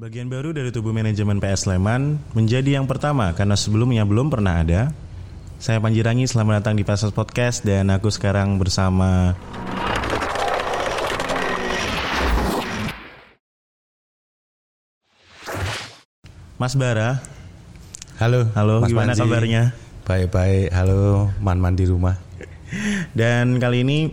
[0.00, 4.96] Bagian baru dari tubuh manajemen PS Sleman menjadi yang pertama karena sebelumnya belum pernah ada.
[5.60, 9.36] Saya Panji Rangi, selamat datang di Pasas Podcast dan aku sekarang bersama
[16.56, 17.20] Mas Bara.
[18.16, 18.48] Halo.
[18.56, 19.20] Halo, Mas gimana Panji.
[19.20, 19.62] kabarnya?
[20.08, 20.72] Baik-baik.
[20.72, 22.16] Halo, man-man di rumah.
[23.12, 24.08] Dan kali ini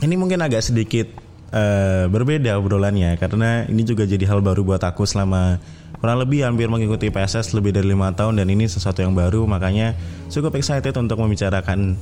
[0.00, 1.23] ini mungkin agak sedikit
[1.54, 5.62] eh, berbeda obrolannya karena ini juga jadi hal baru buat aku selama
[6.02, 9.94] kurang lebih hampir mengikuti PSS lebih dari lima tahun dan ini sesuatu yang baru makanya
[10.28, 11.96] cukup excited untuk membicarakan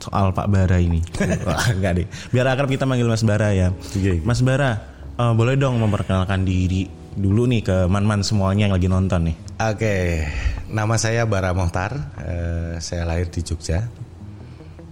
[0.00, 1.04] soal Pak Bara ini.
[1.46, 2.06] Wah, enggak deh.
[2.32, 3.68] Biar akrab kita manggil Mas Bara ya.
[3.70, 4.24] Oke.
[4.24, 4.80] Mas Bara,
[5.14, 9.36] eh, boleh dong memperkenalkan diri dulu nih ke man-man semuanya yang lagi nonton nih.
[9.60, 10.24] Oke,
[10.72, 12.16] nama saya Bara Mohtar.
[12.16, 13.86] Eh, saya lahir di Jogja.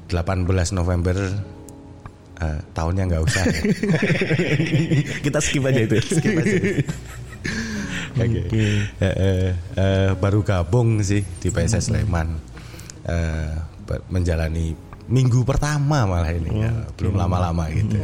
[0.09, 1.17] 18 November
[2.39, 3.45] eh, tahunnya nggak usah.
[3.45, 3.61] ya.
[5.27, 5.97] kita skip aja itu.
[6.03, 6.57] Skip aja.
[8.23, 8.41] Oke.
[8.51, 9.49] Eh, eh,
[9.79, 12.29] eh, baru gabung sih di PSS Sleman.
[13.07, 13.53] Eh,
[13.87, 14.75] ber- menjalani
[15.09, 16.73] minggu pertama malah ini ya.
[16.99, 17.97] belum lama-lama gitu.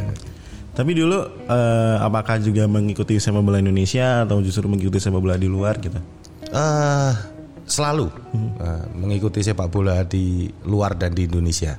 [0.74, 5.46] Tapi dulu eh, apakah juga mengikuti sepak bola Indonesia atau justru mengikuti sepak bola di
[5.50, 5.98] luar gitu?
[6.54, 7.14] eh
[7.66, 8.06] selalu
[8.60, 11.74] eh, mengikuti sepak bola di luar dan di Indonesia.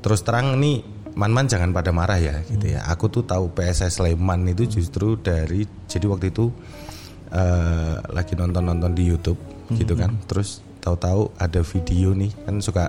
[0.00, 2.80] Terus terang nih man-man jangan pada marah ya gitu ya.
[2.88, 6.48] Aku tuh tahu PSS Sleman itu justru dari jadi waktu itu
[7.28, 9.36] eh, lagi nonton-nonton di YouTube
[9.70, 10.16] gitu kan.
[10.24, 12.88] Terus tahu-tahu ada video nih kan suka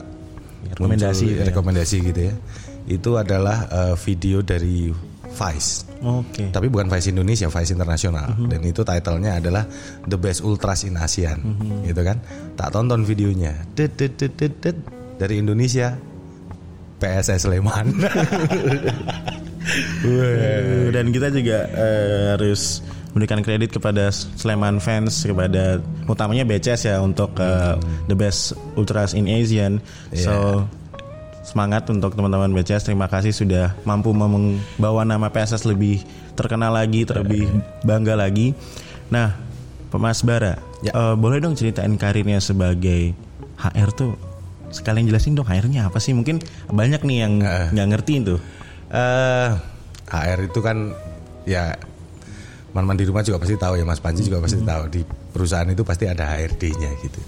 [0.61, 1.47] Rekomendasi muncul gitu ya.
[1.49, 2.33] rekomendasi gitu ya.
[2.87, 4.89] Itu adalah eh, video dari
[5.31, 5.87] Vice.
[6.03, 6.51] Oke.
[6.51, 8.35] Tapi bukan Vice Indonesia, Vice Internasional.
[8.35, 8.47] Mhm.
[8.51, 9.63] Dan itu titlenya adalah
[10.03, 11.87] The Best Ultras in ASEAN, Mhm.
[11.87, 12.19] gitu kan?
[12.53, 14.75] Tak tonton videonya, Dit, dit, dit, dit, dit.
[15.15, 15.95] dari Indonesia,
[17.01, 17.97] PSS Sleman.
[20.93, 27.35] Dan kita juga eh, harus memberikan kredit kepada Sleman fans kepada utamanya BCS ya untuk
[27.41, 27.75] eh,
[28.07, 29.81] the best ultras in Asian.
[30.13, 30.65] So
[31.41, 32.87] semangat untuk teman-teman BCS.
[32.87, 36.05] Terima kasih sudah mampu membawa nama PSS lebih
[36.37, 37.49] terkenal lagi, terlebih
[37.83, 38.53] bangga lagi.
[39.11, 39.35] Nah,
[39.91, 40.95] Mas Bara, Ya.
[40.95, 43.13] eh, boleh dong ceritain karirnya sebagai
[43.59, 44.11] HR tuh
[44.71, 46.11] sekalian jelasin dong HR-nya apa sih?
[46.11, 47.67] Mungkin banyak nih yang Eh.
[47.71, 48.35] nggak ngerti itu.
[48.89, 49.49] Eh,
[50.07, 50.91] HR itu kan
[51.43, 51.75] ya
[52.71, 55.83] man-man di rumah juga pasti tahu ya Mas Panji juga pasti tahu di perusahaan itu
[55.83, 57.21] pasti ada HRD-nya gitu.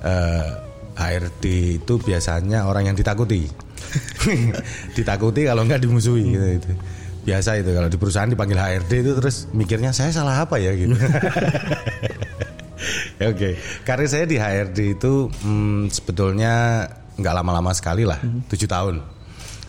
[0.00, 0.48] Eh,
[0.96, 1.44] HRD
[1.80, 3.48] itu biasanya orang yang ditakuti,
[4.96, 6.70] ditakuti kalau nggak dimusuhi gitu, gitu.
[7.20, 10.96] Biasa itu kalau di perusahaan dipanggil HRD itu terus mikirnya saya salah apa ya gitu.
[13.20, 13.52] Oke,
[13.84, 16.88] karir saya di HRD itu hmm, sebetulnya
[17.20, 18.16] nggak lama-lama sekali lah,
[18.48, 19.04] tujuh tahun.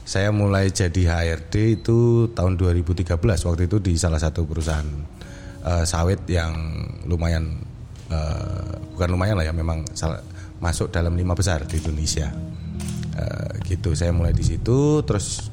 [0.08, 4.88] Saya mulai jadi HRD itu tahun 2013 waktu itu di salah satu perusahaan
[5.68, 6.56] eh, sawit yang
[7.04, 7.60] lumayan
[8.08, 10.24] eh, bukan lumayan lah ya memang salah-
[10.64, 12.32] masuk dalam lima besar di Indonesia.
[13.12, 15.52] Eh, gitu, saya mulai di situ terus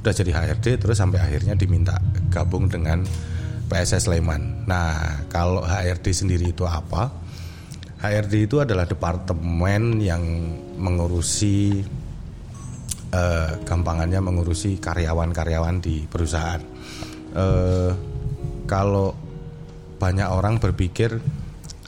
[0.00, 1.98] udah jadi HRD terus sampai akhirnya diminta
[2.30, 3.02] gabung dengan
[3.66, 4.66] PSS Sleman.
[4.70, 7.19] Nah, kalau HRD sendiri itu apa?
[8.00, 10.24] HRD itu adalah departemen yang
[10.80, 11.84] mengurusi
[13.12, 16.62] eh, gampangannya mengurusi karyawan-karyawan di perusahaan.
[17.36, 17.92] Eh,
[18.64, 19.12] kalau
[20.00, 21.20] banyak orang berpikir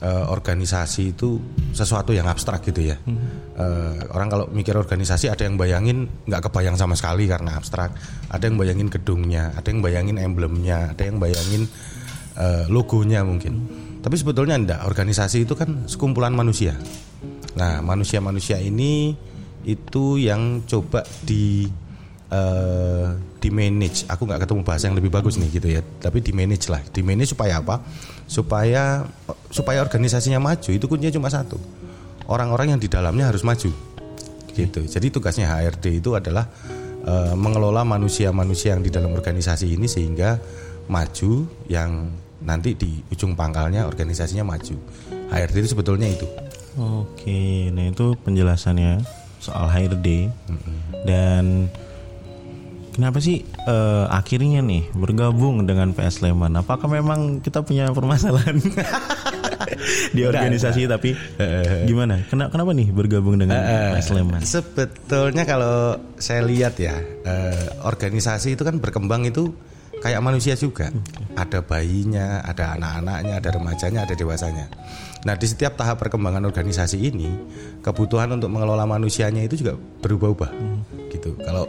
[0.05, 1.41] eh, organisasi itu
[1.73, 2.97] sesuatu yang abstrak gitu ya.
[3.57, 7.89] Eh, orang kalau mikir organisasi ada yang bayangin nggak kebayang sama sekali karena abstrak.
[8.29, 11.65] Ada yang bayangin gedungnya, ada yang bayangin emblemnya, ada yang bayangin
[12.37, 13.82] eh, logonya mungkin.
[14.03, 14.83] Tapi sebetulnya enggak.
[14.83, 16.75] Organisasi itu kan sekumpulan manusia.
[17.55, 19.15] Nah, manusia-manusia ini
[19.63, 21.71] itu yang coba di
[22.27, 23.07] eh,
[23.39, 24.03] di manage.
[24.11, 25.79] Aku nggak ketemu bahasa yang lebih bagus nih gitu ya.
[25.79, 26.83] Tapi di manage lah.
[26.83, 27.79] Di manage supaya apa?
[28.27, 29.07] Supaya
[29.47, 30.69] supaya organisasinya maju.
[30.75, 31.55] Itu kuncinya cuma satu.
[32.27, 33.71] Orang-orang yang di dalamnya harus maju.
[34.51, 34.79] Gitu.
[34.83, 36.51] Jadi tugasnya HRD itu adalah
[37.07, 40.43] eh, mengelola manusia-manusia yang di dalam organisasi ini sehingga
[40.91, 42.11] maju yang
[42.43, 44.75] nanti di ujung pangkalnya organisasinya maju.
[45.31, 46.27] HRD itu sebetulnya itu.
[46.77, 49.01] Oke, nah itu penjelasannya
[49.37, 50.31] soal HRD
[51.05, 51.67] dan
[52.95, 56.53] kenapa sih eh, akhirnya nih bergabung dengan PS Sleman?
[56.57, 58.57] Apakah memang kita punya permasalahan
[60.15, 61.13] di organisasi tapi
[61.85, 62.25] gimana?
[62.25, 63.59] Kenapa, kenapa nih bergabung dengan
[63.97, 64.41] PS Sleman?
[64.41, 66.97] Sebetulnya kalau saya lihat ya,
[67.27, 69.53] eh, organisasi itu kan berkembang itu
[70.03, 70.91] kayak manusia juga.
[71.39, 74.67] Ada bayinya, ada anak-anaknya, ada remajanya, ada dewasanya.
[75.23, 77.31] Nah, di setiap tahap perkembangan organisasi ini,
[77.79, 80.51] kebutuhan untuk mengelola manusianya itu juga berubah-ubah.
[81.07, 81.39] Gitu.
[81.39, 81.63] Kalau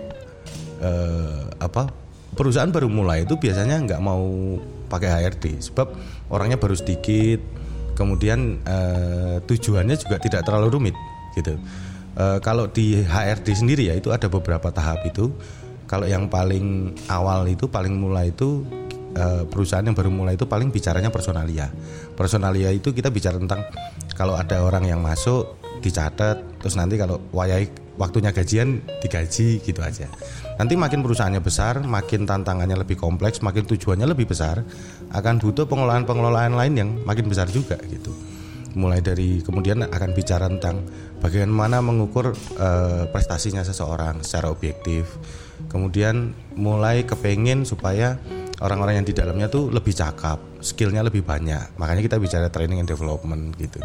[0.83, 1.95] eh, apa
[2.35, 4.59] perusahaan baru mulai itu biasanya nggak mau
[4.91, 5.95] pakai HRD sebab
[6.35, 7.39] orangnya baru sedikit
[7.95, 10.97] kemudian eh, tujuannya juga tidak terlalu rumit
[11.39, 11.55] gitu
[12.15, 15.35] Eh, kalau di HRD sendiri ya itu ada beberapa tahap itu
[15.95, 18.67] kalau yang paling awal itu paling mulai itu
[19.15, 21.71] eh, perusahaan yang baru mulai itu paling bicaranya personalia.
[22.19, 23.63] Personalia itu kita bicara tentang
[24.19, 30.11] kalau ada orang yang masuk dicatat terus nanti kalau wayai waktunya gajian digaji gitu aja.
[30.59, 34.67] Nanti makin perusahaannya besar makin tantangannya lebih kompleks makin tujuannya lebih besar
[35.15, 38.34] akan butuh pengelolaan-pengelolaan lain yang makin besar juga gitu
[38.75, 40.83] mulai dari kemudian akan bicara tentang
[41.23, 45.09] bagaimana mengukur eh, prestasinya seseorang secara objektif.
[45.71, 48.19] Kemudian mulai kepengen supaya
[48.61, 51.79] orang-orang yang di dalamnya tuh lebih cakap skillnya lebih banyak.
[51.79, 53.79] Makanya kita bicara training and development gitu.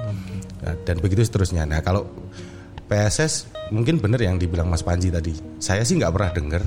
[0.66, 1.64] Nah, dan begitu seterusnya.
[1.70, 2.10] Nah kalau
[2.90, 5.38] PSS mungkin benar yang dibilang Mas Panji tadi.
[5.62, 6.64] Saya sih nggak pernah dengar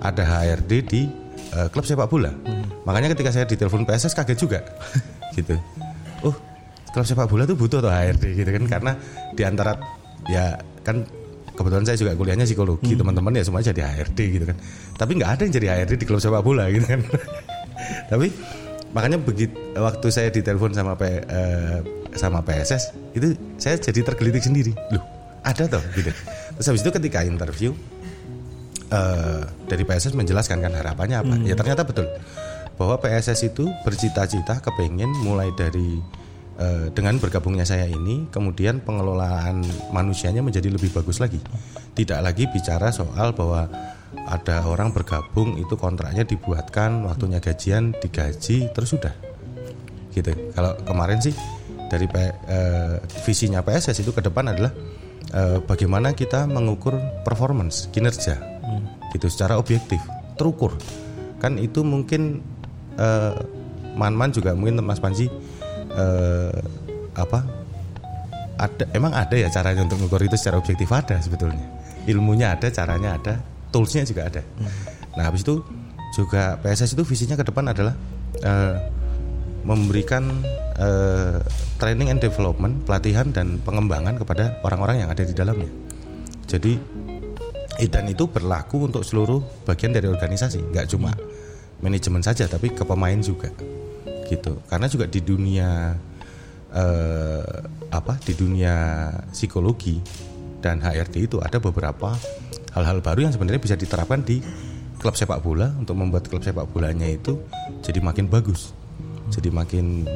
[0.00, 1.02] ada HRD di
[1.52, 2.32] eh, klub sepak bola.
[2.88, 4.60] Makanya ketika saya ditelepon PSS kaget juga.
[5.38, 5.54] Gitu.
[6.26, 6.34] Oh
[6.98, 8.92] klub sepak bola tuh butuh tuh HRD gitu kan karena
[9.30, 9.78] di antara
[10.26, 11.06] ya kan
[11.54, 14.58] kebetulan saya juga kuliahnya psikologi teman-teman ya semua jadi HRD gitu kan.
[14.98, 17.06] Tapi nggak ada yang jadi HRD di klub sepak bola gitu kan.
[18.10, 18.34] Tapi
[18.90, 21.78] makanya begitu waktu saya ditelepon sama P, eh,
[22.18, 24.74] sama PSS itu saya jadi tergelitik sendiri.
[24.90, 26.10] Loh ada toh gitu.
[26.58, 27.70] Terus habis itu ketika interview
[28.90, 31.34] eh, dari PSS menjelaskan kan harapannya apa.
[31.46, 32.10] Ya ternyata betul
[32.78, 35.98] bahwa PSS itu bercita-cita kepengen mulai dari
[36.90, 39.62] dengan bergabungnya saya ini kemudian pengelolaan
[39.94, 41.38] manusianya menjadi lebih bagus lagi.
[41.94, 43.70] Tidak lagi bicara soal bahwa
[44.28, 49.12] ada orang bergabung itu kontraknya dibuatkan waktunya gajian digaji terus sudah.
[50.12, 50.32] Gitu.
[50.56, 51.32] Kalau kemarin sih
[51.88, 54.72] dari P- eh, visinya PSS itu ke depan adalah
[55.32, 58.40] eh, bagaimana kita mengukur performance kinerja.
[59.12, 60.00] Gitu secara objektif
[60.36, 60.76] terukur.
[61.40, 62.40] Kan itu mungkin
[62.96, 63.34] eh,
[63.96, 65.28] man-man juga mungkin Mas Panji
[65.98, 66.58] eh,
[67.18, 67.42] apa
[68.58, 70.86] ada emang ada ya caranya untuk mengukur itu secara objektif?
[70.90, 71.66] Ada sebetulnya.
[72.06, 74.42] Ilmunya ada caranya ada toolsnya juga ada.
[75.14, 75.62] Nah habis itu
[76.14, 77.94] juga PSS itu visinya ke depan adalah
[78.42, 78.76] eh,
[79.62, 80.42] memberikan
[80.78, 81.38] eh,
[81.78, 85.70] training and development pelatihan dan pengembangan kepada orang-orang yang ada di dalamnya.
[86.48, 86.80] Jadi
[87.86, 91.14] dan itu berlaku untuk seluruh bagian dari organisasi nggak cuma
[91.78, 93.54] manajemen saja tapi ke pemain juga
[94.28, 94.60] gitu.
[94.68, 95.96] Karena juga di dunia
[96.72, 97.58] eh,
[97.88, 99.98] apa di dunia psikologi
[100.60, 102.12] dan HRD itu ada beberapa
[102.76, 104.44] hal-hal baru yang sebenarnya bisa diterapkan di
[105.00, 105.72] klub sepak bola.
[105.80, 107.40] Untuk membuat klub sepak bolanya itu
[107.80, 108.76] jadi makin bagus
[109.32, 110.08] jadi makin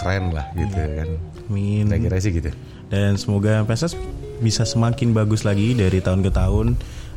[0.00, 1.08] keren lah gitu kan.
[1.46, 1.86] Amin.
[1.88, 2.50] kira-kira sih gitu.
[2.88, 3.96] Dan semoga PSS
[4.40, 6.76] bisa semakin bagus lagi dari tahun ke tahun.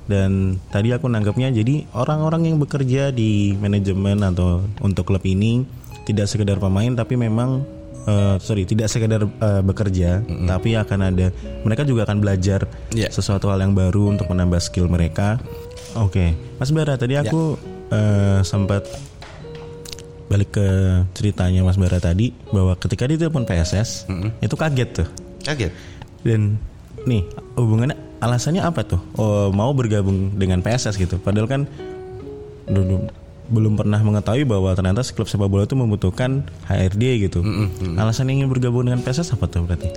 [0.09, 5.61] Dan tadi aku nanggapnya jadi orang-orang yang bekerja di manajemen atau untuk klub ini
[6.03, 7.61] tidak sekedar pemain tapi memang
[8.03, 11.29] eh, sorry tidak sekedar eh, bekerja tapi akan ada
[11.61, 13.13] mereka juga akan belajar Iya.
[13.13, 15.37] sesuatu hal yang baru untuk menambah skill mereka.
[15.93, 17.53] Oke, Mas Bara tadi aku
[17.89, 18.89] eh, sempat
[20.25, 20.67] balik ke
[21.13, 24.09] ceritanya Mas Bara tadi bahwa ketika ditelepon PSS
[24.41, 25.07] itu kaget tuh.
[25.41, 25.69] Kaget?
[26.21, 26.57] Dan
[27.07, 27.23] nih
[27.55, 29.01] hubungannya alasannya apa tuh?
[29.15, 31.19] Oh, mau bergabung dengan PSS gitu.
[31.19, 31.61] Padahal kan
[32.69, 33.07] dulu
[33.49, 37.41] belum pernah mengetahui bahwa ternyata klub sepak bola itu membutuhkan HRD gitu.
[37.97, 39.89] Alasan ingin bergabung dengan PSS apa tuh berarti?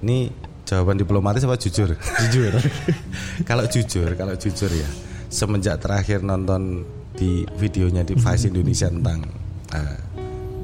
[0.00, 0.32] Ini
[0.64, 1.92] jawaban diplomatis apa jujur?
[1.98, 2.52] jujur.
[3.48, 4.88] kalau jujur, kalau jujur ya,
[5.28, 9.28] semenjak terakhir nonton di videonya di Vice Indonesia tentang
[9.76, 9.98] eh,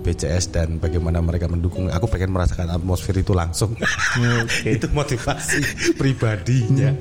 [0.06, 3.74] BCS dan bagaimana mereka mendukung, aku pengen merasakan atmosfer itu langsung.
[4.62, 6.94] itu motivasi pribadinya.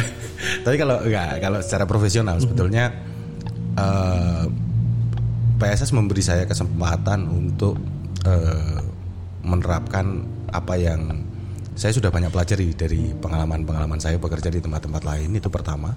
[0.64, 2.94] Tapi kalau enggak, kalau secara profesional sebetulnya
[3.74, 4.46] eh,
[5.58, 7.74] PSS memberi saya kesempatan untuk
[8.22, 8.78] eh,
[9.42, 10.22] menerapkan
[10.54, 11.02] apa yang
[11.74, 15.90] saya sudah banyak pelajari dari pengalaman-pengalaman saya bekerja di tempat-tempat lain itu pertama.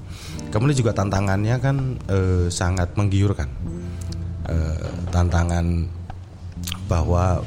[0.49, 1.77] Kemudian juga tantangannya kan
[2.09, 3.45] eh, sangat menggiurkan.
[4.47, 5.85] Eh, tantangan
[6.87, 7.43] bahwa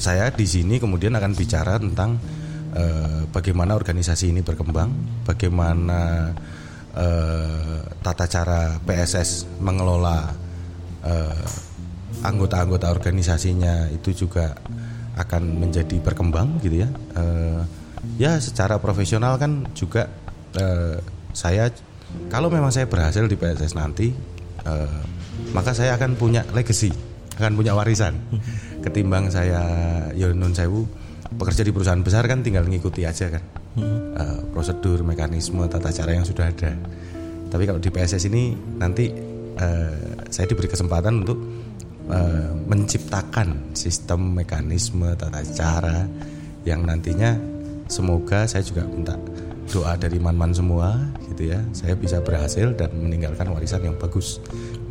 [0.00, 2.16] saya di sini kemudian akan bicara tentang
[2.72, 4.88] eh, bagaimana organisasi ini berkembang,
[5.28, 6.32] bagaimana
[6.96, 10.32] eh, tata cara PSS mengelola
[11.04, 11.44] eh,
[12.24, 14.56] anggota-anggota organisasinya itu juga
[15.20, 16.88] akan menjadi berkembang gitu ya.
[18.16, 20.08] Ya secara profesional kan juga
[21.36, 21.68] saya
[22.32, 24.12] kalau memang saya berhasil di PSS nanti
[25.52, 26.92] maka saya akan punya legacy,
[27.40, 28.20] akan punya warisan.
[28.84, 29.62] Ketimbang saya
[30.12, 30.84] Yonun Sewu
[31.30, 33.42] bekerja di perusahaan besar kan tinggal ngikuti aja kan.
[33.80, 36.76] Eh, prosedur, mekanisme, tata cara yang sudah ada.
[37.50, 39.08] Tapi kalau di PSS ini nanti
[39.56, 39.96] eh,
[40.28, 41.38] saya diberi kesempatan untuk
[42.10, 46.04] uh, menciptakan sistem mekanisme tata cara
[46.66, 47.38] yang nantinya
[47.86, 49.16] semoga saya juga minta
[49.70, 50.98] doa dari man-man semua
[51.30, 54.42] gitu ya saya bisa berhasil dan meninggalkan warisan yang bagus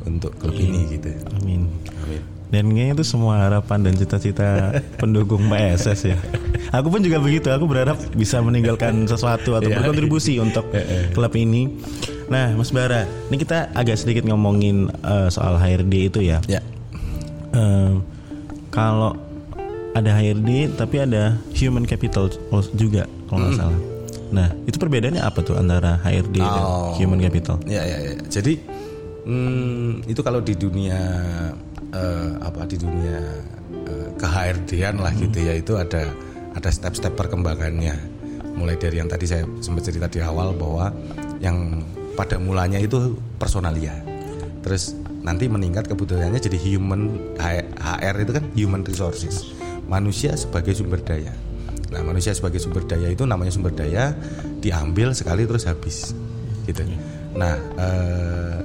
[0.07, 0.71] untuk klub Amin.
[0.71, 1.61] ini gitu Amin.
[2.07, 2.38] Amin.
[2.49, 6.17] Dan kayaknya itu semua harapan dan cita-cita pendukung PSS ya.
[6.73, 7.53] Aku pun juga begitu.
[7.53, 9.77] Aku berharap bisa meninggalkan sesuatu atau yeah.
[9.77, 10.65] berkontribusi untuk
[11.13, 11.69] klub ini.
[12.29, 16.41] Nah, Mas Bara, ini kita agak sedikit ngomongin uh, soal HRD itu ya.
[16.49, 16.65] Yeah.
[17.53, 18.01] Uh,
[18.73, 19.13] kalau
[19.97, 22.29] ada HRD tapi ada human capital
[22.77, 23.61] juga kalau nggak mm.
[23.61, 23.81] salah.
[24.29, 26.49] Nah, itu perbedaannya apa tuh antara HRD oh.
[26.49, 26.65] dan
[27.01, 27.57] human capital?
[27.65, 28.13] Ya, ya, ya.
[28.29, 28.61] Jadi
[29.25, 30.97] hmm, itu kalau di dunia
[31.93, 33.19] uh, apa di dunia
[33.87, 35.21] uh, ke HRD-an lah hmm.
[35.29, 36.09] gitu ya, itu ada
[36.55, 37.95] ada step-step perkembangannya.
[38.57, 40.91] Mulai dari yang tadi saya sempat cerita di awal bahwa
[41.39, 41.85] yang
[42.19, 43.95] pada mulanya itu personalia.
[44.59, 44.91] Terus
[45.23, 47.15] nanti meningkat kebutuhannya jadi human
[47.79, 49.55] HR itu kan human resources.
[49.87, 51.31] Manusia sebagai sumber daya
[51.89, 54.13] Nah manusia sebagai sumber daya itu namanya sumber daya
[54.61, 56.13] diambil sekali terus habis,
[56.69, 56.85] gitu.
[57.33, 58.57] Nah eh,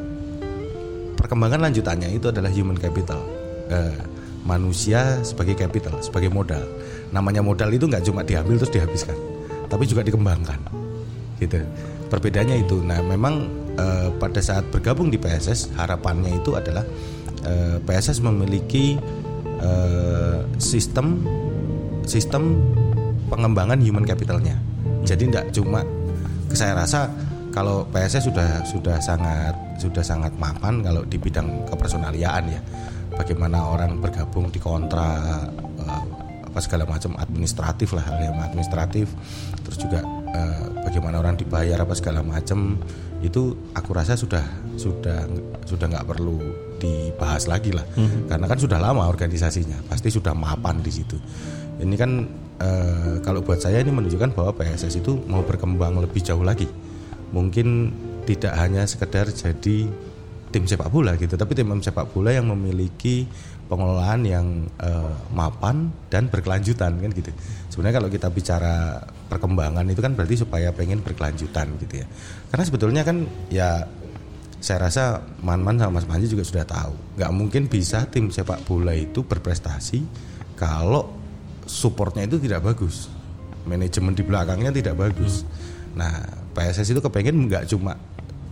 [1.35, 3.19] perkembangan lanjutannya itu adalah human capital,
[3.67, 3.99] eh,
[4.47, 6.63] manusia sebagai capital, sebagai modal.
[7.11, 9.19] Namanya modal itu nggak cuma diambil terus dihabiskan,
[9.67, 10.63] tapi juga dikembangkan,
[11.43, 11.59] gitu.
[12.07, 12.79] Perbedaannya itu.
[12.87, 16.87] Nah memang eh, pada saat bergabung di PSS harapannya itu adalah
[17.43, 18.95] eh, PSS memiliki
[19.59, 21.19] eh, sistem
[22.07, 22.63] sistem
[23.27, 24.55] pengembangan human capitalnya.
[25.03, 25.83] Jadi tidak cuma
[26.55, 27.11] saya rasa
[27.51, 32.61] kalau PSS sudah sudah sangat sudah sangat mapan kalau di bidang kepersonaliaan ya.
[33.15, 35.23] Bagaimana orang bergabung di kontra
[35.79, 36.03] uh,
[36.55, 39.11] apa segala macam administratif lah hal yang administratif.
[39.67, 42.79] Terus juga uh, bagaimana orang dibayar apa segala macam
[43.25, 44.45] itu aku rasa sudah
[44.77, 45.27] sudah
[45.65, 46.39] sudah nggak perlu
[46.79, 47.83] dibahas lagi lah.
[47.97, 48.31] Hmm.
[48.31, 51.17] Karena kan sudah lama organisasinya, pasti sudah mapan di situ.
[51.81, 52.11] Ini kan
[52.63, 56.71] uh, kalau buat saya ini menunjukkan bahwa PSS itu mau berkembang lebih jauh lagi.
[57.35, 57.91] Mungkin
[58.27, 59.89] tidak hanya sekedar jadi
[60.51, 63.27] tim sepak bola gitu, tapi tim sepak bola yang memiliki
[63.65, 67.31] pengelolaan yang uh, mapan dan berkelanjutan kan gitu.
[67.73, 72.07] Sebenarnya kalau kita bicara perkembangan itu kan berarti supaya pengen berkelanjutan gitu ya.
[72.53, 73.89] Karena sebetulnya kan ya
[74.61, 78.97] saya rasa Man-Man sama Mas Panji juga sudah tahu, nggak mungkin bisa tim sepak bola
[78.97, 80.01] itu berprestasi
[80.55, 81.25] kalau
[81.67, 83.11] supportnya itu tidak bagus
[83.65, 85.97] manajemen di belakangnya tidak bagus hmm.
[85.97, 86.13] nah
[86.55, 87.97] PSS itu kepengen nggak cuma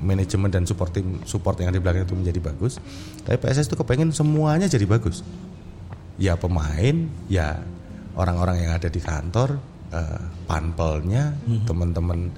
[0.03, 2.83] manajemen dan support tim support yang di belakang itu menjadi bagus
[3.23, 5.23] tapi PSS itu kepengen semuanya jadi bagus
[6.19, 7.63] ya pemain ya
[8.19, 9.57] orang-orang yang ada di kantor
[9.95, 11.65] uh, panpelnya hmm.
[11.65, 12.29] teman-teman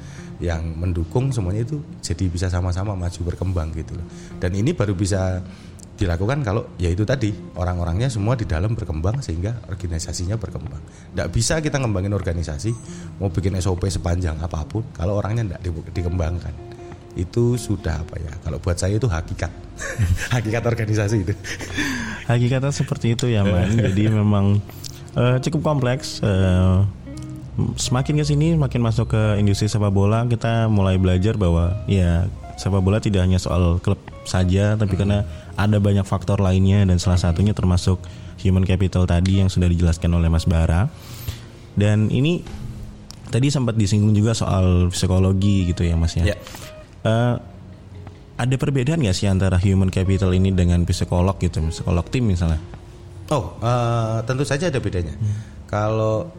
[0.42, 4.06] yang mendukung semuanya itu jadi bisa sama-sama maju berkembang gitu loh
[4.38, 5.42] dan ini baru bisa
[5.94, 10.83] dilakukan kalau ya itu tadi orang-orangnya semua di dalam berkembang sehingga organisasinya berkembang.
[11.14, 12.75] Tidak bisa kita ngembangin organisasi
[13.23, 15.71] mau bikin SOP sepanjang apa pun kalau orangnya tidak di,
[16.02, 16.74] dikembangkan
[17.14, 19.50] itu sudah apa ya kalau buat saya itu hakikat
[20.35, 21.35] hakikat organisasi itu
[22.30, 24.59] hakikatnya seperti itu ya man jadi memang
[25.14, 26.83] uh, cukup kompleks uh,
[27.78, 32.26] semakin ke sini makin masuk ke industri sepak bola kita mulai belajar bahwa ya
[32.59, 35.00] sepak bola tidak hanya soal klub saja tapi hmm.
[35.00, 35.18] karena
[35.54, 38.02] ada banyak faktor lainnya dan salah satunya termasuk
[38.42, 40.90] human capital tadi yang sudah dijelaskan oleh Mas Bara.
[41.75, 42.42] Dan ini
[43.30, 46.35] tadi sempat disinggung juga soal psikologi gitu ya Mas ya.
[46.35, 46.38] Yeah.
[47.04, 47.37] Uh,
[48.34, 52.58] ada perbedaan nggak sih antara human capital ini dengan psikolog gitu, psikolog tim misalnya?
[53.30, 55.14] Oh, uh, tentu saja ada bedanya.
[55.14, 55.37] Hmm.
[55.70, 56.32] Kalau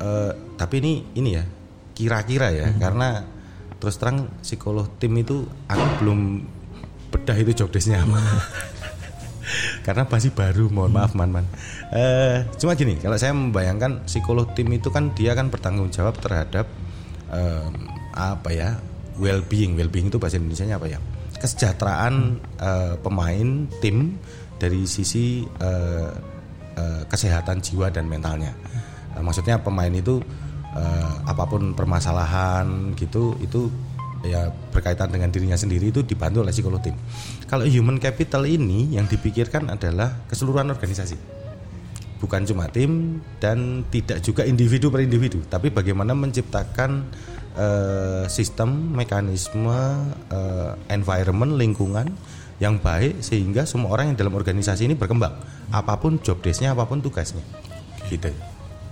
[0.00, 1.44] uh, tapi ini ini ya
[1.92, 2.78] kira-kira ya, hmm.
[2.80, 3.08] karena
[3.82, 6.18] terus terang psikolog tim itu aku belum
[7.10, 8.14] bedah itu job desknya apa
[9.86, 11.46] karena masih baru mohon maaf man man
[11.90, 16.70] uh, cuma gini kalau saya membayangkan psikolog tim itu kan dia kan bertanggung jawab terhadap
[17.34, 17.68] uh,
[18.14, 18.78] apa ya
[19.18, 20.98] well being well being itu bahasa Indonesia nya apa ya
[21.42, 22.14] kesejahteraan
[22.60, 24.16] uh, pemain tim
[24.56, 26.12] dari sisi uh,
[26.78, 28.54] uh, kesehatan jiwa dan mentalnya
[29.18, 30.22] uh, maksudnya pemain itu
[30.76, 33.68] uh, apa pun permasalahan gitu itu
[34.22, 36.94] ya berkaitan dengan dirinya sendiri itu dibantu oleh psikolog tim.
[37.50, 41.18] Kalau human capital ini yang dipikirkan adalah keseluruhan organisasi.
[42.22, 47.10] Bukan cuma tim dan tidak juga individu per individu, tapi bagaimana menciptakan
[47.56, 49.72] uh, sistem, mekanisme,
[50.32, 52.08] uh, environment, lingkungan
[52.62, 55.34] yang baik sehingga semua orang yang dalam organisasi ini berkembang.
[55.74, 57.42] Apa pun job desknya, apa pun tugasnya.
[58.06, 58.30] Gitu.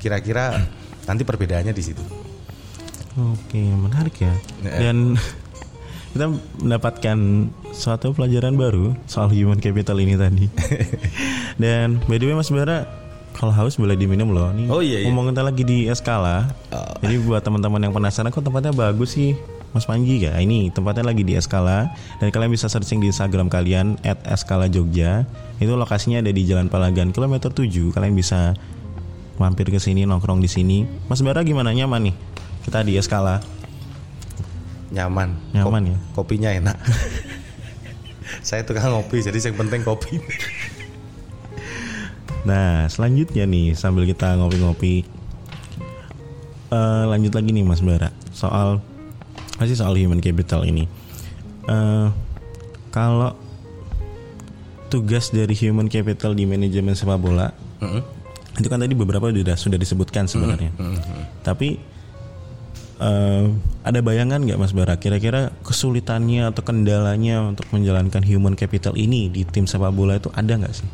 [0.03, 0.59] Kira-kira
[1.09, 2.03] nanti perbedaannya di situ.
[3.19, 4.35] Oke, menarik ya.
[4.63, 5.15] Dan
[6.15, 6.27] kita
[6.59, 7.19] mendapatkan
[7.71, 10.47] suatu pelajaran baru soal human capital ini tadi.
[11.63, 12.87] Dan by the way Mas Bara,
[13.41, 14.53] kalau haus boleh diminum loh.
[14.53, 15.09] Nih, Oh, iya, iya.
[15.09, 16.53] Ngomong kita lagi di Eskala.
[16.77, 16.93] Oh.
[17.01, 19.33] Jadi buat teman-teman yang penasaran kok tempatnya bagus sih.
[19.73, 23.97] Mas Panji ya, ini tempatnya lagi di Eskala dan kalian bisa searching di Instagram kalian
[24.05, 25.25] @eskala Jogja.
[25.63, 27.95] Itu lokasinya ada di Jalan Palagan kilometer 7.
[27.95, 28.59] Kalian bisa
[29.41, 30.85] mampir ke sini nongkrong di sini.
[31.09, 32.15] Mas Bara gimana nyaman nih?
[32.67, 33.41] Kita di Eskala.
[34.91, 35.55] Nyaman.
[35.55, 35.97] Nyaman ya?
[36.19, 36.77] Kopinya enak.
[38.49, 40.19] saya tukang ngopi, jadi yang penting kopi.
[42.51, 45.07] Nah, selanjutnya nih sambil kita ngopi-ngopi
[46.75, 48.83] eh, lanjut lagi nih Mas Bara soal
[49.63, 50.91] masih soal human capital ini.
[51.71, 52.09] Eh,
[52.91, 53.39] kalau
[54.91, 58.03] tugas dari human capital di manajemen sepak bola Mm-mm.
[58.59, 60.75] itu kan tadi beberapa sudah sudah disebutkan sebenarnya.
[61.47, 61.79] Tapi
[62.99, 63.45] eh,
[63.87, 69.47] ada bayangan nggak Mas Bara kira-kira kesulitannya atau kendalanya untuk menjalankan human capital ini di
[69.47, 70.91] tim sepak bola itu ada nggak sih?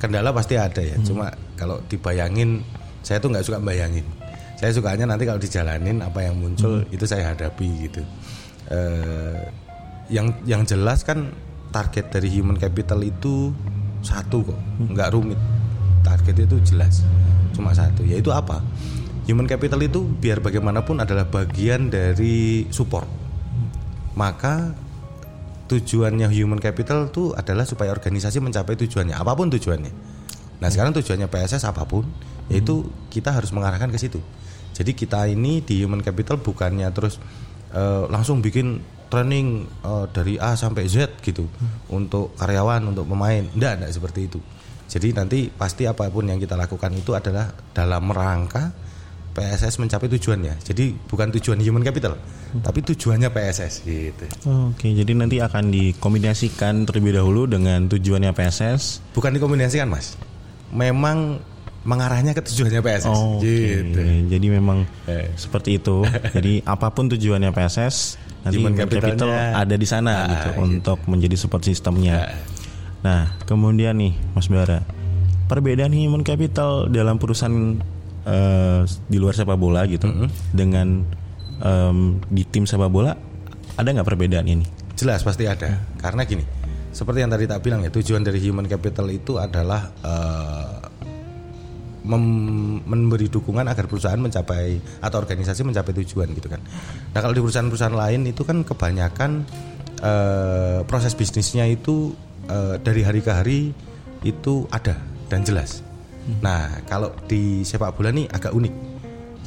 [0.00, 0.96] Kendala pasti ada ya.
[1.04, 1.28] Cuma
[1.60, 2.64] kalau dibayangin,
[3.04, 4.02] saya tuh nggak suka bayangin.
[4.56, 8.02] Saya sukanya nanti kalau dijalanin apa yang muncul itu saya hadapi gitu.
[8.72, 9.40] Eh,
[10.12, 11.32] yang yang jelas kan
[11.72, 13.52] target dari human capital itu
[14.00, 15.40] satu kok, nggak rumit.
[16.00, 17.04] Target itu jelas,
[17.52, 18.04] cuma satu.
[18.04, 18.64] Yaitu apa?
[19.28, 23.06] Human capital itu biar bagaimanapun adalah bagian dari support.
[24.16, 24.74] Maka
[25.70, 29.92] tujuannya human capital itu adalah supaya organisasi mencapai tujuannya apa pun tujuannya.
[30.58, 32.10] Nah sekarang tujuannya PSS apa pun
[32.50, 34.18] yaitu kita harus mengarahkan ke situ.
[34.74, 37.22] Jadi kita ini di human capital bukannya terus
[37.70, 41.46] eh, langsung bikin training eh, dari A sampai Z gitu
[41.94, 43.46] untuk karyawan untuk pemain.
[43.54, 44.42] Enggak, enggak seperti itu.
[44.90, 48.74] Jadi nanti pasti apa pun yang kita lakukan itu adalah dalam rangka
[49.30, 50.58] PSS mencapai tujuannya.
[50.60, 52.18] Jadi bukan tujuan human capital,
[52.60, 54.26] tapi tujuannya PSS gitu.
[54.68, 59.00] Oke, jadi nanti akan dikombinasikan terlebih dahulu dengan tujuannya PSS.
[59.10, 60.18] Bukan dikombinasikan mas,
[60.68, 61.38] memang
[61.80, 63.08] mengarahnya ke tujuannya PSS.
[63.08, 63.46] Oke,
[63.80, 64.00] Gitu.
[64.28, 65.32] jadi memang Eh.
[65.34, 66.02] seperti itu.
[66.36, 69.56] jadi apa pun tujuannya PSS, nanti Human human capital capitalnya.
[69.56, 70.60] ada di sana Ah, gitu gitu.
[70.60, 72.34] untuk menjadi support sistemnya.
[73.00, 74.84] Nah, kemudian nih, Mas Bara,
[75.46, 77.80] perbedaan human capital dalam perusahaan
[78.30, 80.06] eh, di luar sepak bola gitu
[80.54, 81.02] dengan
[81.58, 83.12] em, di tim sepak bola
[83.74, 84.66] ada nggak perbedaan ini?
[84.94, 85.80] Jelas pasti ada.
[85.96, 86.44] Karena gini,
[86.92, 90.78] seperti yang tadi tak bilang ya, tujuan dari human capital itu adalah eh,
[92.04, 96.60] mem- memberi dukungan agar perusahaan mencapai atau organisasi mencapai tujuan gitu kan.
[97.12, 99.44] Nah kalau di perusahaan-perusahaan lain itu kan kebanyakan
[100.04, 102.12] eh, proses bisnisnya itu
[102.48, 103.60] eh, dari hari ke hari
[104.20, 105.00] itu ada
[105.32, 105.80] dan jelas.
[106.38, 108.74] Nah kalau di sepak bola nih agak unik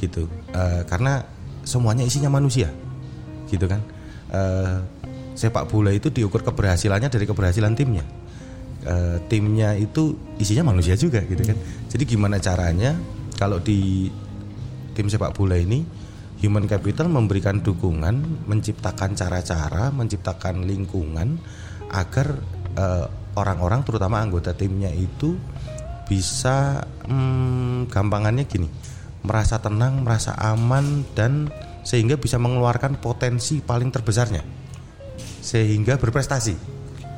[0.04, 1.18] gitu Eh, karena
[1.66, 2.70] semuanya isinya manusia
[3.50, 3.82] gitu kan.
[4.30, 4.78] Eh,
[5.34, 8.06] sepak bola itu diukur keberhasilannya dari keberhasilan timnya.
[8.86, 11.58] Eh, timnya itu isinya manusia juga gitu kan.
[11.90, 12.94] Jadi gimana caranya
[13.34, 14.06] kalau di
[14.94, 15.82] tim sepak bola ini
[16.38, 21.38] human capital memberikan dukungan, menciptakan cara-cara, menciptakan lingkungan
[21.90, 22.38] agar
[23.38, 25.38] orang-orang terutama anggota timnya itu
[26.04, 28.68] bisa hmm, gampangannya gini,
[29.24, 31.48] merasa tenang, merasa aman dan
[31.84, 34.64] sehingga bisa mengeluarkan potensi paling terbesarnya
[35.44, 36.56] sehingga berprestasi.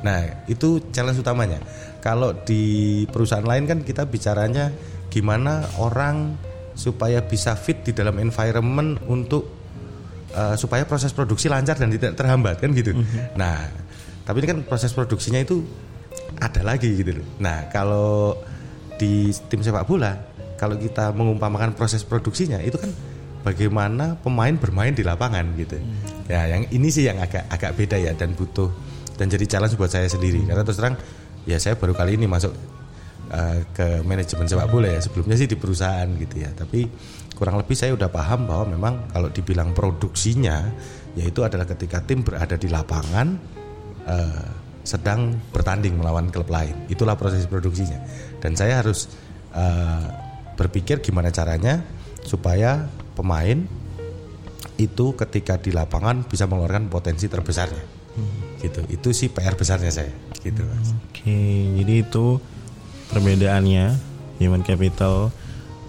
[0.03, 1.63] Nah, itu challenge utamanya.
[2.03, 4.69] Kalau di perusahaan lain kan kita bicaranya
[5.07, 6.35] gimana orang
[6.77, 9.47] supaya bisa fit di dalam environment untuk
[10.35, 12.93] eh, supaya proses produksi lancar dan tidak terhambat kan gitu.
[13.39, 13.57] Nah,
[14.27, 15.63] tapi ini kan proses produksinya itu
[16.37, 17.27] ada lagi gitu loh.
[17.41, 18.37] Nah, kalau
[18.97, 20.17] di tim sepak bola,
[20.57, 22.89] kalau kita mengumpamakan proses produksinya itu kan
[23.45, 25.77] bagaimana pemain bermain di lapangan gitu.
[26.27, 28.67] Ya, yang ini sih yang agak agak beda ya dan butuh
[29.15, 30.43] dan jadi challenge buat saya sendiri.
[30.43, 30.97] Karena terus terang
[31.47, 32.51] ya saya baru kali ini masuk
[33.31, 34.99] uh, ke manajemen sepak bola ya.
[34.99, 36.51] Sebelumnya sih di perusahaan gitu ya.
[36.51, 36.89] Tapi
[37.37, 40.67] kurang lebih saya udah paham bahwa memang kalau dibilang produksinya
[41.13, 43.27] yaitu adalah ketika tim berada di lapangan
[44.05, 46.87] uh, sedang bertanding melawan klub lain.
[46.87, 47.99] Itulah proses produksinya.
[48.39, 49.11] Dan saya harus
[49.51, 50.07] uh,
[50.55, 51.83] berpikir gimana caranya
[52.23, 52.87] supaya
[53.19, 53.67] pemain
[54.79, 57.83] itu ketika di lapangan bisa mengeluarkan potensi terbesarnya.
[58.63, 58.79] Gitu.
[58.87, 60.13] Itu sih PR besarnya saya.
[60.39, 60.95] Gitu Mas.
[61.11, 61.35] Oke,
[61.83, 62.39] jadi itu
[63.11, 63.85] perbedaannya
[64.39, 65.35] human capital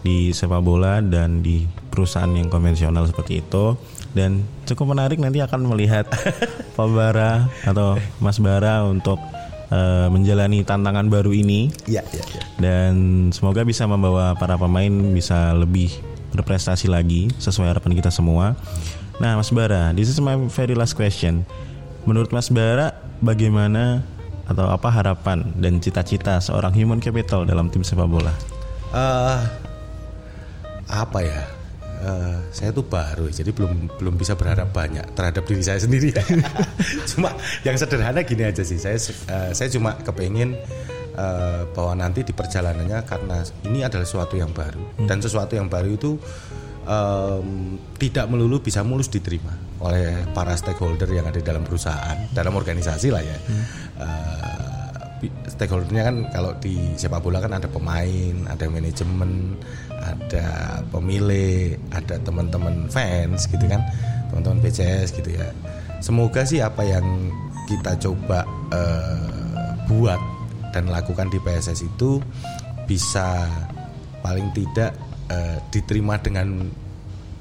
[0.03, 3.75] di sepak bola dan di perusahaan yang konvensional seperti itu
[4.19, 6.11] dan cukup menarik nanti akan melihat
[6.77, 9.23] Pak Bara atau Mas Bara untuk
[9.71, 12.43] eh, menjalani tantangan baru ini Iya, iya, iya.
[12.59, 12.93] dan
[13.31, 15.95] semoga bisa membawa para pemain bisa lebih
[16.35, 18.53] berprestasi lagi sesuai harapan kita semua.
[19.19, 21.43] Nah, Mas Bara, this is my very last question.
[22.07, 24.07] Menurut Mas Bara, bagaimana
[24.49, 28.33] atau apa harapan dan cita-cita seorang human capital dalam tim sepak bola?
[28.95, 29.43] Uh,
[30.89, 31.58] apa ya?
[31.99, 36.15] Uh, saya tuh baru jadi belum belum bisa berharap banyak terhadap diri saya sendiri
[37.11, 37.35] cuma
[37.67, 38.95] yang sederhana gini aja sih saya
[39.27, 40.55] uh, saya cuma kepingin
[41.19, 45.11] uh, bahwa nanti di perjalanannya karena ini adalah sesuatu yang baru hmm.
[45.11, 46.15] dan sesuatu yang baru itu
[46.87, 53.11] um, tidak melulu bisa mulus diterima oleh para stakeholder yang ada dalam perusahaan dalam organisasi
[53.11, 53.65] lah ya hmm.
[53.99, 54.78] uh,
[55.51, 59.59] stakeholdernya kan kalau di sepak bola kan ada pemain ada manajemen
[59.99, 60.47] ada
[60.89, 63.83] pemilih, ada teman-teman fans gitu kan,
[64.31, 65.49] teman-teman BCS gitu ya.
[65.99, 67.35] Semoga sih apa yang
[67.67, 70.21] kita coba uh, buat
[70.71, 72.23] dan lakukan di PSS itu
[72.87, 73.49] bisa
[74.23, 74.95] paling tidak
[75.33, 76.71] uh, diterima dengan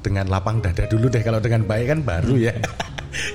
[0.01, 2.55] dengan lapang dada dulu deh kalau dengan baik kan baru ya.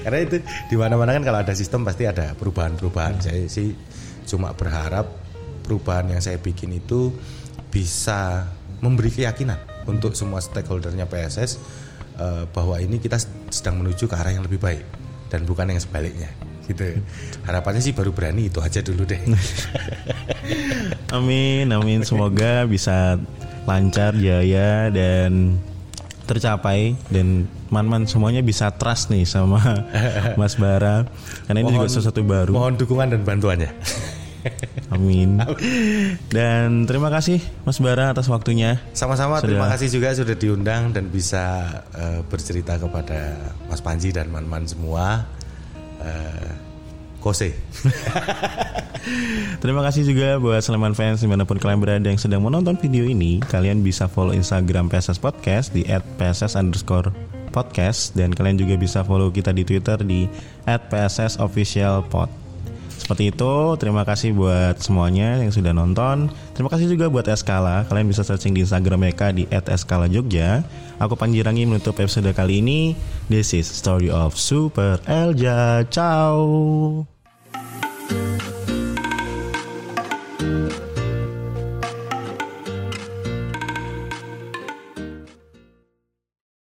[0.03, 0.37] Karena itu
[0.69, 3.23] di mana-mana kan kalau ada sistem pasti ada perubahan-perubahan.
[3.23, 3.75] Saya sih
[4.27, 5.09] cuma berharap
[5.67, 7.15] perubahan yang saya bikin itu
[7.73, 8.51] bisa
[8.83, 11.59] memberi keyakinan untuk semua stakeholdernya PSS
[12.19, 13.19] uh, eh, bahwa ini kita
[13.51, 14.85] sedang menuju ke arah yang lebih baik
[15.33, 16.29] dan bukan yang sebaliknya.
[16.63, 17.03] Gitu.
[17.43, 19.19] Harapannya sih baru berani itu aja dulu deh.
[21.17, 22.07] Amin amin.
[22.07, 23.19] Semoga bisa
[23.67, 25.59] lancar jaya dan
[26.27, 29.89] tercapai dan man-man semuanya bisa trust nih sama
[30.41, 31.09] Mas Bara
[31.49, 33.73] karena ini mohon, juga sesuatu baru mohon dukungan dan bantuannya
[34.91, 35.39] Amin.
[36.35, 38.83] Dan terima kasih Mas Bara atas waktunya.
[38.93, 43.39] Sama-sama terima kasih juga sudah diundang dan bisa uh, bercerita kepada
[43.71, 45.25] Mas Panji dan Man-Man semua.
[46.03, 46.51] Uh,
[47.23, 47.55] Kose.
[49.63, 53.07] Terima kasih juga buat Sleman fans di mana pun kalian berada yang sedang menonton video
[53.07, 53.39] ini.
[53.39, 55.87] Kalian bisa follow Instagram PSS Podcast di
[56.19, 57.15] @pss underscore
[57.53, 60.25] podcast dan kalian juga bisa follow kita di Twitter di
[60.65, 62.41] @pssofficialpod.
[63.03, 66.31] Seperti itu, terima kasih buat semuanya yang sudah nonton.
[66.55, 67.83] Terima kasih juga buat Eskala.
[67.91, 70.63] Kalian bisa searching di Instagram mereka di @eskala_jogja.
[71.03, 72.95] Aku Panjirangi menutup episode kali ini.
[73.27, 75.83] This is Story of Super Elja.
[75.91, 77.12] Ciao.